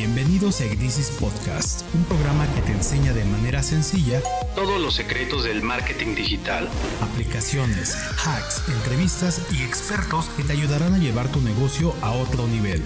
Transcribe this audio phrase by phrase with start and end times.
[0.00, 4.22] Bienvenidos a Egdisis Podcast, un programa que te enseña de manera sencilla
[4.54, 6.68] todos los secretos del marketing digital,
[7.02, 12.80] aplicaciones, hacks, entrevistas y expertos que te ayudarán a llevar tu negocio a otro nivel.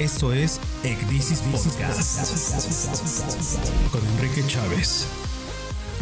[0.00, 2.34] Esto es Egdisis Podcast
[3.92, 5.06] con Enrique Chávez.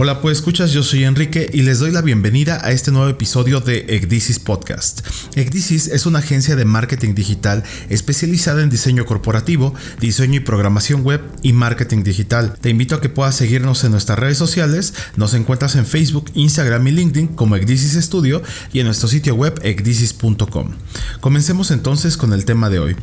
[0.00, 3.60] Hola, pues escuchas, yo soy Enrique y les doy la bienvenida a este nuevo episodio
[3.60, 5.04] de Egdisis Podcast.
[5.34, 11.20] Egdisis es una agencia de marketing digital especializada en diseño corporativo, diseño y programación web
[11.42, 12.56] y marketing digital.
[12.60, 16.87] Te invito a que puedas seguirnos en nuestras redes sociales, nos encuentras en Facebook, Instagram
[16.87, 18.40] y LinkedIn como Egdisis Studio
[18.73, 20.74] y en nuestro sitio web egdisis.com.
[21.20, 22.96] Comencemos entonces con el tema de hoy.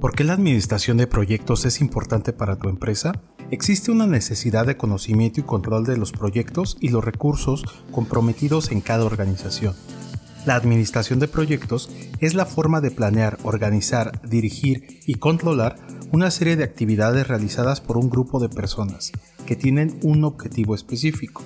[0.00, 3.20] ¿Por qué la administración de proyectos es importante para tu empresa?
[3.50, 8.80] Existe una necesidad de conocimiento y control de los proyectos y los recursos comprometidos en
[8.80, 9.74] cada organización.
[10.46, 15.76] La administración de proyectos es la forma de planear, organizar, dirigir y controlar
[16.10, 19.12] una serie de actividades realizadas por un grupo de personas
[19.46, 21.42] que tienen un objetivo específico.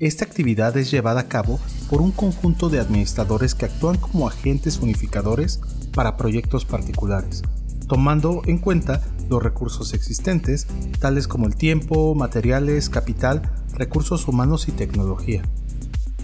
[0.00, 4.78] Esta actividad es llevada a cabo por un conjunto de administradores que actúan como agentes
[4.78, 5.60] unificadores
[5.92, 7.42] para proyectos particulares,
[7.88, 10.66] tomando en cuenta los recursos existentes,
[10.98, 13.42] tales como el tiempo, materiales, capital,
[13.74, 15.42] recursos humanos y tecnología.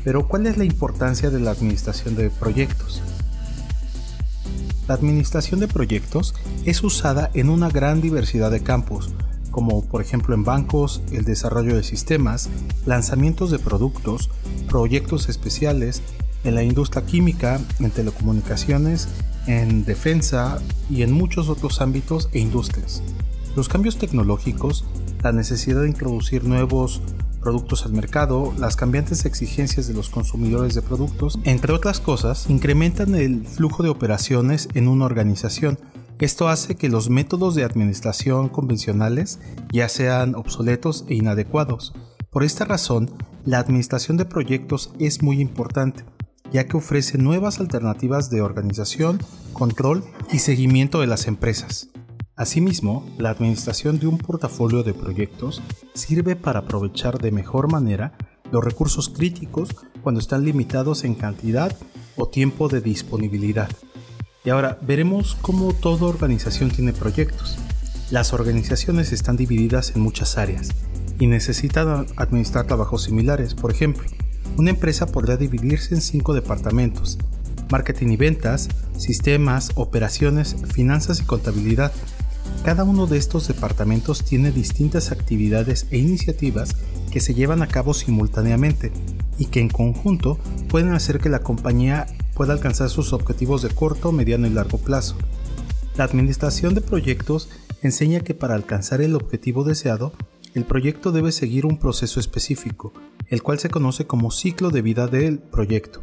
[0.05, 3.03] Pero ¿cuál es la importancia de la administración de proyectos?
[4.89, 9.11] La administración de proyectos es usada en una gran diversidad de campos,
[9.51, 12.49] como por ejemplo en bancos, el desarrollo de sistemas,
[12.87, 14.31] lanzamientos de productos,
[14.69, 16.03] proyectos especiales,
[16.43, 19.09] en la industria química, en telecomunicaciones,
[19.51, 23.03] en defensa y en muchos otros ámbitos e industrias.
[23.57, 24.85] Los cambios tecnológicos,
[25.23, 27.03] la necesidad de introducir nuevos
[27.41, 33.15] productos al mercado, las cambiantes exigencias de los consumidores de productos, entre otras cosas, incrementan
[33.17, 35.79] el flujo de operaciones en una organización.
[36.21, 39.41] Esto hace que los métodos de administración convencionales
[39.73, 41.95] ya sean obsoletos e inadecuados.
[42.31, 43.11] Por esta razón,
[43.45, 46.05] la administración de proyectos es muy importante
[46.53, 49.21] ya que ofrece nuevas alternativas de organización,
[49.53, 51.91] control y seguimiento de las empresas.
[52.37, 55.63] Asimismo, la administración de un portafolio de proyectos
[55.95, 58.15] sirve para aprovechar de mejor manera
[58.51, 59.69] los recursos críticos
[60.03, 61.77] cuando están limitados en cantidad
[62.17, 63.69] o tiempo de disponibilidad.
[64.45, 67.59] Y ahora veremos cómo toda organización tiene proyectos.
[68.11, 70.71] Las organizaciones están divididas en muchas áreas
[71.19, 74.09] y necesitan administrar trabajos similares, por ejemplo,
[74.57, 77.19] una empresa podrá dividirse en cinco departamentos,
[77.71, 81.93] marketing y ventas, sistemas, operaciones, finanzas y contabilidad.
[82.65, 86.77] Cada uno de estos departamentos tiene distintas actividades e iniciativas
[87.11, 88.93] que se llevan a cabo simultáneamente
[89.39, 94.13] y que en conjunto pueden hacer que la compañía pueda alcanzar sus objetivos de corto,
[94.13, 95.17] mediano y largo plazo.
[95.97, 97.49] La administración de proyectos
[97.83, 100.13] enseña que para alcanzar el objetivo deseado,
[100.55, 102.93] el proyecto debe seguir un proceso específico,
[103.29, 106.03] el cual se conoce como ciclo de vida del proyecto.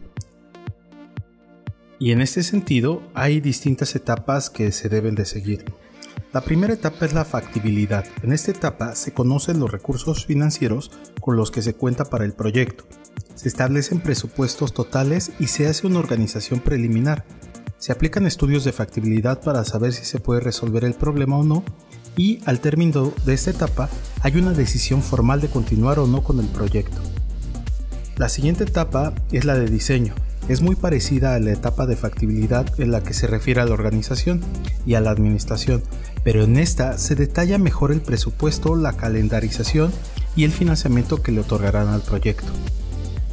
[1.99, 5.65] Y en este sentido hay distintas etapas que se deben de seguir.
[6.31, 8.05] La primera etapa es la factibilidad.
[8.21, 12.33] En esta etapa se conocen los recursos financieros con los que se cuenta para el
[12.33, 12.85] proyecto.
[13.35, 17.25] Se establecen presupuestos totales y se hace una organización preliminar.
[17.77, 21.63] Se aplican estudios de factibilidad para saber si se puede resolver el problema o no
[22.17, 23.89] y al término de esta etapa
[24.21, 26.97] hay una decisión formal de continuar o no con el proyecto.
[28.17, 30.15] La siguiente etapa es la de diseño.
[30.49, 33.73] Es muy parecida a la etapa de factibilidad en la que se refiere a la
[33.73, 34.41] organización
[34.85, 35.83] y a la administración,
[36.23, 39.91] pero en esta se detalla mejor el presupuesto, la calendarización
[40.35, 42.47] y el financiamiento que le otorgarán al proyecto.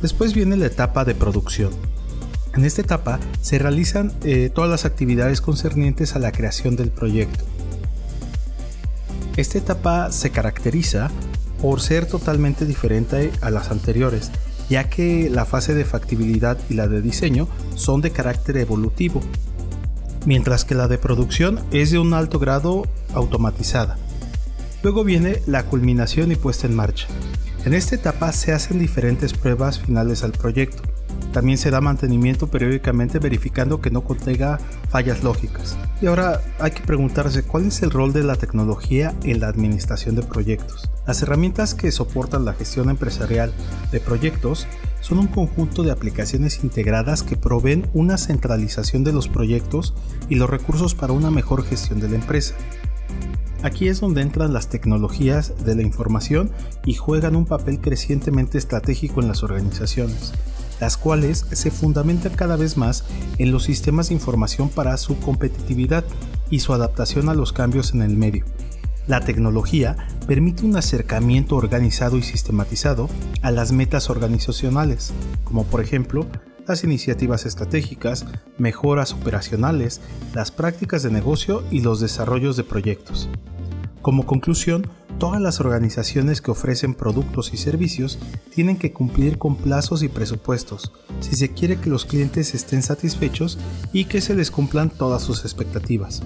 [0.02, 1.70] Después viene la etapa de producción.
[2.54, 7.44] En esta etapa se realizan eh, todas las actividades concernientes a la creación del proyecto.
[9.36, 11.10] Esta etapa se caracteriza
[11.60, 14.30] por ser totalmente diferente a las anteriores,
[14.68, 19.20] ya que la fase de factibilidad y la de diseño son de carácter evolutivo,
[20.24, 23.98] mientras que la de producción es de un alto grado automatizada.
[24.82, 27.08] Luego viene la culminación y puesta en marcha.
[27.64, 30.82] En esta etapa se hacen diferentes pruebas finales al proyecto.
[31.34, 35.76] También se da mantenimiento periódicamente verificando que no contenga fallas lógicas.
[36.00, 40.14] Y ahora hay que preguntarse cuál es el rol de la tecnología en la administración
[40.14, 40.88] de proyectos.
[41.08, 43.52] Las herramientas que soportan la gestión empresarial
[43.90, 44.68] de proyectos
[45.00, 49.92] son un conjunto de aplicaciones integradas que proveen una centralización de los proyectos
[50.28, 52.54] y los recursos para una mejor gestión de la empresa.
[53.64, 56.52] Aquí es donde entran las tecnologías de la información
[56.84, 60.32] y juegan un papel crecientemente estratégico en las organizaciones,
[60.80, 63.04] las cuales se fundamentan cada vez más
[63.38, 66.04] en los sistemas de información para su competitividad
[66.50, 68.44] y su adaptación a los cambios en el medio.
[69.06, 73.10] La tecnología permite un acercamiento organizado y sistematizado
[73.42, 75.12] a las metas organizacionales,
[75.44, 76.26] como por ejemplo
[76.66, 78.24] las iniciativas estratégicas,
[78.56, 80.00] mejoras operacionales,
[80.32, 83.28] las prácticas de negocio y los desarrollos de proyectos.
[84.00, 84.86] Como conclusión,
[85.18, 88.18] todas las organizaciones que ofrecen productos y servicios
[88.54, 93.58] tienen que cumplir con plazos y presupuestos si se quiere que los clientes estén satisfechos
[93.92, 96.22] y que se les cumplan todas sus expectativas.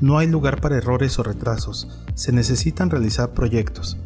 [0.00, 3.96] No hay lugar para errores o retrasos, se necesitan realizar proyectos.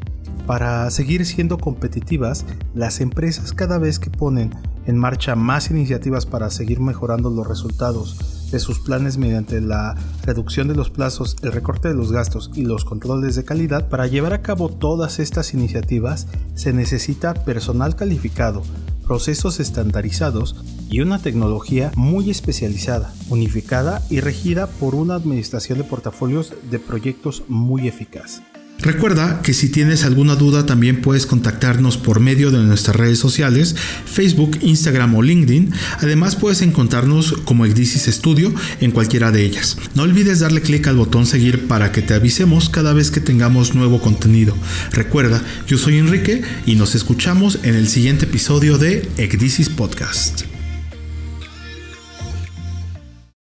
[0.46, 2.44] Para seguir siendo competitivas,
[2.74, 4.52] las empresas cada vez que ponen
[4.86, 10.68] en marcha más iniciativas para seguir mejorando los resultados de sus planes mediante la reducción
[10.68, 14.32] de los plazos, el recorte de los gastos y los controles de calidad, para llevar
[14.34, 18.62] a cabo todas estas iniciativas se necesita personal calificado,
[19.06, 20.56] procesos estandarizados
[20.88, 27.44] y una tecnología muy especializada, unificada y regida por una administración de portafolios de proyectos
[27.48, 28.42] muy eficaz.
[28.82, 33.76] Recuerda que si tienes alguna duda también puedes contactarnos por medio de nuestras redes sociales,
[34.06, 35.72] Facebook, Instagram o LinkedIn.
[36.00, 39.76] Además puedes encontrarnos como Ecdisis Studio en cualquiera de ellas.
[39.94, 43.74] No olvides darle clic al botón seguir para que te avisemos cada vez que tengamos
[43.74, 44.56] nuevo contenido.
[44.90, 50.51] Recuerda, yo soy Enrique y nos escuchamos en el siguiente episodio de Ecdisis Podcast.